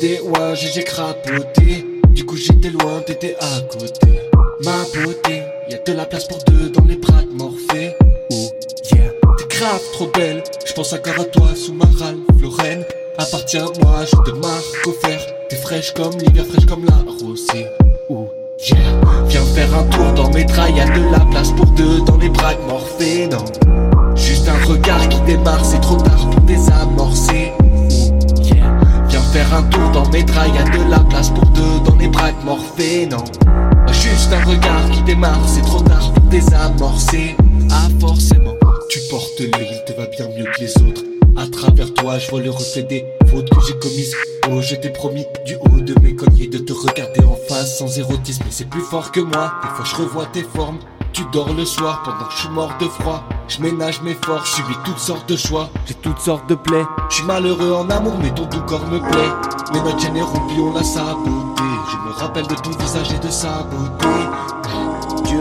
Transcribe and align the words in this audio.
Des 0.00 0.20
ouais, 0.20 0.56
j'ai 0.56 0.82
crapoté. 0.82 2.00
Du 2.10 2.24
coup 2.24 2.36
j'étais 2.36 2.70
loin, 2.70 3.00
t'étais 3.06 3.36
à 3.38 3.60
côté. 3.70 4.18
Ma 4.64 4.82
beauté, 4.94 5.42
y 5.68 5.74
a 5.74 5.78
de 5.78 5.92
la 5.92 6.04
place 6.04 6.26
pour 6.26 6.38
deux 6.44 6.70
dans 6.70 6.84
les 6.84 6.96
bras 6.96 7.22
de 7.22 7.30
Morphée. 7.30 7.94
Trop 9.94 10.10
belle. 10.12 10.42
Je 10.66 10.72
pense 10.74 10.92
encore 10.92 11.20
à 11.20 11.24
toi 11.24 11.48
sous 11.56 11.72
ma 11.72 11.86
râle, 11.98 12.18
Lorraine. 12.40 12.84
Appartiens-moi, 13.16 14.04
je 14.04 14.30
te 14.30 14.36
marque 14.36 14.86
offert. 14.86 15.20
T'es 15.48 15.56
fraîche 15.56 15.92
comme 15.94 16.12
l'hiver, 16.18 16.44
fraîche 16.44 16.66
comme 16.66 16.84
la 16.84 16.96
rosée. 17.18 17.66
Oh 18.10 18.28
yeah, 18.68 18.76
viens 19.26 19.44
faire 19.54 19.74
un 19.74 19.84
tour 19.84 20.12
dans 20.12 20.30
mes 20.30 20.44
draps. 20.44 20.70
Y 20.76 20.80
a 20.80 20.86
de 20.86 21.10
la 21.10 21.20
place 21.30 21.50
pour 21.52 21.66
deux 21.66 22.02
dans 22.02 22.18
les 22.18 22.28
bras 22.28 22.52
de. 22.54 23.30
Non, 23.30 23.44
juste 24.14 24.48
un 24.48 24.66
regard 24.66 25.08
qui 25.08 25.20
démarre, 25.20 25.64
c'est 25.64 25.80
trop 25.80 25.96
tard 25.96 26.28
pour 26.30 26.40
désamorcer. 26.42 27.52
Yeah, 28.42 28.78
viens 29.08 29.22
faire 29.32 29.54
un 29.54 29.62
tour 29.62 29.88
dans 29.92 30.08
mes 30.10 30.24
draps. 30.24 30.50
Y 30.54 30.58
a 30.58 30.64
de 30.64 30.90
la 30.90 31.00
place 31.00 31.30
pour 31.30 31.46
deux 31.46 31.80
dans 31.86 31.96
les 31.96 32.08
bras 32.08 32.32
de. 32.32 33.10
Non. 33.10 33.24
Juste 33.92 34.30
un 34.32 34.44
regard 34.44 34.90
qui 34.92 35.00
démarre, 35.02 35.40
c'est 35.46 35.62
trop 35.62 35.80
tard 35.80 36.12
pour 36.12 36.24
désamorcer. 36.24 37.34
Ah, 37.70 37.88
forcément, 37.98 38.43
tu 38.94 39.00
portes 39.10 39.40
l'œil, 39.40 39.68
il 39.72 39.84
te 39.84 39.92
va 39.98 40.06
bien 40.06 40.28
mieux 40.28 40.44
que 40.44 40.60
les 40.60 40.72
autres. 40.88 41.02
À 41.36 41.48
travers 41.48 41.92
toi, 41.94 42.16
je 42.20 42.30
vois 42.30 42.40
le 42.40 42.50
reflet 42.50 42.84
des 42.84 43.04
fautes 43.26 43.50
que 43.50 43.60
j'ai 43.66 43.76
commises. 43.76 44.14
Oh, 44.48 44.60
je 44.60 44.76
t'ai 44.76 44.90
promis 44.90 45.26
du 45.44 45.56
haut 45.56 45.80
de 45.80 45.98
mes 46.00 46.14
colliers 46.14 46.46
de 46.46 46.58
te 46.58 46.72
regarder 46.72 47.24
en 47.24 47.36
face 47.48 47.78
sans 47.78 47.98
érotisme. 47.98 48.44
C'est 48.50 48.70
plus 48.70 48.82
fort 48.82 49.10
que 49.10 49.18
moi, 49.18 49.52
des 49.62 49.68
fois 49.70 49.84
je 49.84 49.96
revois 49.96 50.26
tes 50.26 50.44
formes. 50.44 50.78
Tu 51.12 51.22
dors 51.32 51.52
le 51.52 51.64
soir 51.64 52.04
pendant 52.04 52.26
que 52.28 52.34
je 52.34 52.38
suis 52.38 52.48
mort 52.50 52.72
de 52.78 52.86
froid. 52.86 53.24
Je 53.48 53.60
ménage 53.62 54.00
mes 54.02 54.14
forces, 54.14 54.48
je 54.50 54.62
subis 54.62 54.76
toutes 54.84 55.00
sortes 55.00 55.28
de 55.28 55.36
choix. 55.36 55.68
J'ai 55.86 55.94
toutes 55.94 56.20
sortes 56.20 56.48
de 56.48 56.54
plaies. 56.54 56.86
Je 57.10 57.16
suis 57.16 57.24
malheureux 57.24 57.72
en 57.72 57.90
amour, 57.90 58.14
mais 58.22 58.32
ton 58.32 58.44
doux 58.44 58.62
corps 58.62 58.86
me 58.86 59.00
plaît. 59.00 59.32
Mais 59.72 59.80
notre 59.80 60.06
rompue, 60.06 60.60
on 60.60 60.72
l'a 60.72 60.84
sabotée. 60.84 61.62
Je 61.90 61.96
me 61.96 62.12
rappelle 62.12 62.46
de 62.46 62.54
ton 62.54 62.70
visage 62.70 63.12
et 63.12 63.26
de 63.26 63.30
sa 63.32 63.64
beauté. 63.64 64.03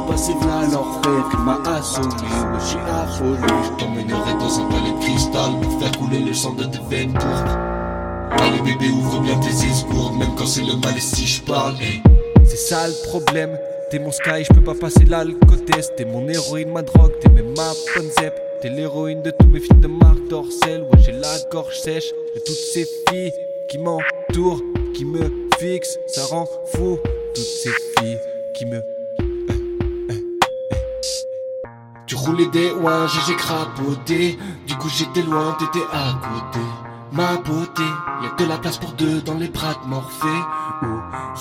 Dieu 0.00 0.12
passé 0.12 0.32
v'là 0.40 0.66
l'orfèvre 0.70 1.28
qui 1.30 1.36
m'a 1.38 1.58
assommé. 1.76 2.08
Ouais, 2.08 2.60
j'ai 2.70 2.78
affolé. 2.78 3.38
Je 3.64 3.78
t'emmènerai 3.78 4.34
dans 4.34 4.60
un 4.60 4.64
palais 4.68 4.92
de 4.92 5.00
cristal 5.00 5.50
pour 5.60 5.80
faire 5.80 5.92
couler 5.98 6.20
le 6.20 6.32
sang 6.32 6.52
de 6.52 6.64
tes 6.64 6.78
veines 6.88 7.12
pourpres. 7.12 7.58
Allez 8.30 8.60
bébé, 8.60 8.90
ouvre 8.90 9.20
bien 9.20 9.38
tes 9.40 9.66
escourdes, 9.66 10.16
même 10.16 10.34
quand 10.36 10.46
c'est 10.46 10.62
le 10.62 10.76
mal 10.76 10.96
et 10.96 11.00
si 11.00 11.26
je 11.26 11.42
parle. 11.42 11.74
hey. 11.80 12.02
C'est 12.44 12.56
ça 12.56 12.88
le 12.88 13.08
problème. 13.08 13.58
T'es 13.90 13.98
mon 13.98 14.12
sky, 14.12 14.44
je 14.44 14.52
peux 14.52 14.62
pas 14.62 14.74
passer 14.74 15.04
l'alcotest. 15.04 15.96
T'es 15.96 16.04
mon 16.04 16.26
héroïne, 16.28 16.70
ma 16.70 16.82
drogue, 16.82 17.12
t'es 17.20 17.28
même 17.28 17.54
ma 17.56 17.72
bonne 17.94 18.10
zep. 18.20 18.34
T'es 18.62 18.68
l'héroïne 18.68 19.22
de 19.22 19.30
tous 19.30 19.48
mes 19.48 19.60
films 19.60 19.80
de 19.80 19.88
Marc 19.88 20.18
Dorcel. 20.28 20.82
Ouais, 20.82 20.98
j'ai 21.04 21.12
la 21.12 21.36
gorge 21.50 21.78
sèche 21.78 22.10
de 22.34 22.40
toutes 22.40 22.54
ces 22.54 22.86
filles 23.08 23.32
qui 23.68 23.78
m'entourent, 23.78 24.62
qui 24.94 25.04
me 25.04 25.30
fixent. 25.58 25.98
Ça 26.06 26.24
rend 26.26 26.48
fou. 26.66 26.98
Toutes 27.34 27.44
ces 27.44 27.70
filles 27.98 28.18
qui 28.54 28.66
me. 28.66 28.99
Tu 32.10 32.16
roulais 32.16 32.46
des 32.46 32.72
ouins, 32.72 33.06
j'ai 33.06 33.36
crapoté. 33.36 34.36
Du 34.66 34.74
coup, 34.74 34.88
j'étais 34.88 35.22
loin, 35.22 35.56
t'étais 35.60 35.86
à 35.92 36.14
côté. 36.14 36.66
Ma 37.12 37.36
beauté, 37.36 37.84
y 38.20 38.26
a 38.26 38.34
de 38.36 38.48
la 38.48 38.58
place 38.58 38.78
pour 38.78 38.90
deux 38.94 39.20
dans 39.20 39.34
les 39.34 39.46
bras 39.46 39.74
de 39.80 39.88
Morphée. 39.88 40.26
Oh 40.82 40.86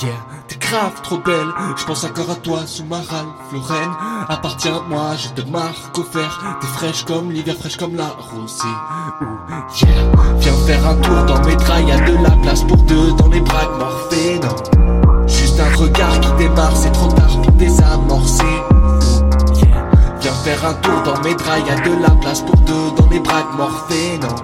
yeah, 0.03 0.13
t'es 0.47 0.57
grave 0.57 1.01
trop 1.01 1.17
belle. 1.17 1.47
Je 1.75 1.83
pense 1.85 2.03
encore 2.03 2.29
à 2.29 2.35
toi 2.35 2.67
sous 2.67 2.83
ma 2.83 2.97
râle, 2.97 3.25
Lorraine. 3.51 3.93
Appartiens-moi, 4.29 5.15
je 5.17 5.41
te 5.41 5.49
marque 5.49 5.97
offert. 5.97 6.59
T'es 6.61 6.67
fraîche 6.67 7.03
comme 7.03 7.31
l'hiver, 7.31 7.55
fraîche 7.59 7.77
comme 7.77 7.95
la 7.95 8.09
rosée. 8.09 8.67
Oh 9.21 9.25
yeah, 9.81 10.37
viens 10.37 10.53
faire 10.67 10.87
un 10.87 10.95
tour 10.97 11.23
dans 11.23 11.43
mes 11.45 11.55
draps. 11.55 11.81
Y 11.81 12.11
de 12.11 12.23
la 12.23 12.31
place 12.43 12.63
pour 12.63 12.77
deux 12.83 13.13
dans 13.13 13.29
les 13.29 13.41
bras 13.41 13.65
de 13.65 13.79
Morphée. 13.79 14.39
Non, 14.39 15.25
juste 15.25 15.59
un 15.59 15.75
regard 15.75 16.19
qui 16.19 16.31
démarre, 16.33 16.77
c'est 16.77 16.91
trop 16.91 17.11
tard 17.11 17.41
pour 17.41 17.53
désamorcer. 17.53 18.58
Un 20.69 20.73
tour 20.75 21.01
dans 21.03 21.19
mes 21.23 21.33
draps. 21.35 21.67
Y 21.67 21.71
a 21.71 21.75
de 21.81 22.01
la 22.01 22.11
place 22.11 22.41
pour 22.41 22.55
deux 22.57 22.91
dans 22.97 23.09
les 23.09 23.19
bras 23.19 23.43
de. 23.43 24.19
Non. 24.21 24.35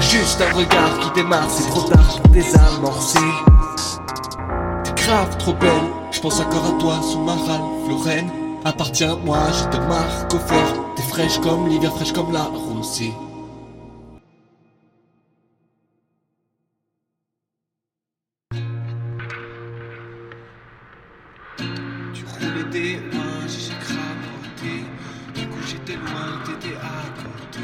Juste 0.00 0.40
un 0.40 0.54
regard 0.54 0.98
qui 1.00 1.10
démarre, 1.20 1.50
c'est 1.50 1.68
trop 1.70 1.88
tard 1.88 2.20
pour 2.22 2.30
désamorcer. 2.30 3.18
T'es 4.84 5.02
grave 5.02 5.36
trop 5.38 5.54
belle, 5.54 5.88
je 6.12 6.20
pense 6.20 6.38
encore 6.40 6.66
à 6.66 6.78
toi 6.78 7.00
sous 7.02 7.20
ma 7.20 7.32
râle, 7.32 7.60
Lorraine. 7.88 8.30
Appartiens-moi, 8.64 9.38
je 9.52 9.64
te 9.76 9.76
marque 9.88 10.34
offert. 10.34 10.74
T'es 10.96 11.02
fraîche 11.02 11.38
comme 11.40 11.68
l'hiver, 11.68 11.92
fraîche 11.94 12.12
comme 12.12 12.32
la 12.32 12.44
rosée. 12.44 13.14
Tu 22.14 22.24
roulais 22.38 22.64
des 22.70 23.00
mains, 23.12 23.46
j'ai. 23.48 24.05
J'étais 25.86 26.00
loin, 26.00 26.42
t'étais 26.44 26.74
à 26.78 27.06
côté. 27.22 27.60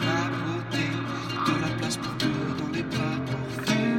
Ma 0.00 0.30
beauté, 0.30 0.86
de 1.46 1.60
la 1.60 1.68
place 1.76 1.96
pour 1.98 2.12
deux 2.14 2.54
dans 2.58 2.72
les 2.72 2.82
bras 2.84 3.18
morphés. 3.28 3.98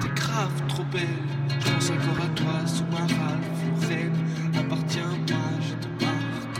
T'es 0.00 0.08
grave 0.14 0.52
trop 0.68 0.84
belle, 0.84 1.08
je 1.48 1.68
pense 1.68 1.90
encore 1.90 2.24
à 2.24 2.28
toi 2.36 2.66
sous 2.66 2.84
ma 2.84 2.98
râle, 2.98 3.42
Lorraine. 3.80 4.14
Appartiens-moi, 4.56 5.46
je 5.60 5.74
te 5.82 6.04
marque. 6.04 6.54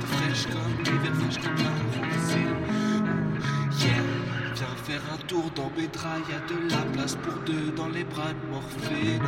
T'es 0.00 0.06
fraîche 0.06 0.46
comme 0.46 0.76
l'hiver, 0.84 1.14
fraîche 1.14 1.38
comme 1.40 1.58
la 1.58 1.74
rosée. 1.94 2.50
Oh, 2.66 3.80
yeah, 3.80 4.02
viens 4.54 4.76
faire 4.82 5.02
un 5.14 5.18
tour 5.28 5.52
dans 5.54 5.70
mes 5.76 5.86
draps, 5.86 6.28
y 6.28 6.32
a 6.34 6.40
de 6.48 6.68
la 6.68 6.82
place 6.94 7.14
pour 7.14 7.34
deux 7.46 7.70
dans 7.76 7.88
les 7.88 8.02
bras 8.02 8.32
de 8.32 8.50
Morphée. 8.50 9.20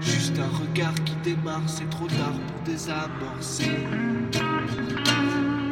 Juste 0.00 0.38
un 0.38 0.48
regard 0.48 0.94
qui 1.04 1.14
démarre, 1.22 1.62
c'est 1.66 1.88
trop 1.90 2.06
tard 2.06 2.32
pour 2.32 2.62
désamorcer. 2.64 3.76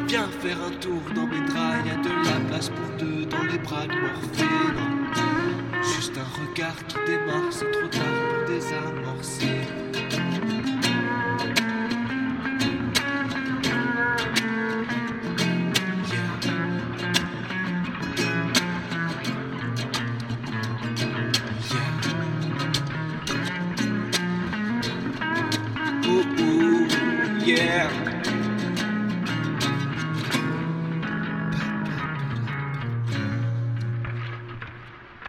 Viens 0.07 0.27
faire 0.41 0.57
un 0.61 0.71
tour 0.79 1.01
dans 1.15 1.27
mes 1.27 1.41
draps, 1.47 1.87
y 1.87 1.91
a 1.91 1.95
de 1.95 2.09
la 2.09 2.39
place 2.47 2.69
pour 2.69 2.97
deux 2.97 3.25
dans 3.25 3.43
les 3.43 3.57
bras 3.57 3.87
de 3.87 3.93
Morphée. 3.93 4.45
Juste 5.95 6.13
un 6.17 6.51
regard 6.51 6.75
qui 6.87 6.97
démarre, 7.05 7.51
c'est 7.51 7.71
trop 7.71 7.87
tard 7.87 8.01
pour 8.29 8.53
désamorcer. 8.53 9.88